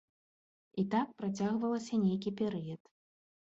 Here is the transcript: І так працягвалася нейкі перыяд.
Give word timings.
І 0.83 0.85
так 0.95 1.07
працягвалася 1.19 2.01
нейкі 2.07 2.35
перыяд. 2.41 2.81